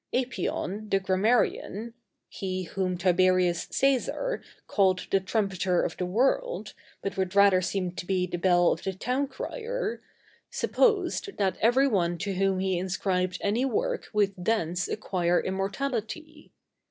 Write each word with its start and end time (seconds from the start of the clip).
Apion, 0.15 0.89
the 0.89 0.99
grammarian,—he 0.99 2.63
whom 2.63 2.97
Tiberius 2.97 3.67
Cæsar 3.67 4.41
called 4.65 5.05
the 5.11 5.19
Trumpeter 5.19 5.83
of 5.83 5.95
the 5.97 6.07
World, 6.07 6.73
but 7.03 7.17
would 7.17 7.35
rather 7.35 7.61
seem 7.61 7.91
to 7.91 8.07
be 8.07 8.25
the 8.25 8.39
Bell 8.39 8.71
of 8.71 8.81
the 8.81 8.93
Town 8.93 9.27
Crier,—supposed 9.27 11.37
that 11.37 11.57
every 11.61 11.87
one 11.87 12.17
to 12.17 12.33
whom 12.33 12.57
he 12.57 12.79
inscribed 12.79 13.37
any 13.41 13.63
work 13.63 14.09
would 14.11 14.33
thence 14.39 14.87
acquire 14.87 15.39
immortality. 15.39 16.51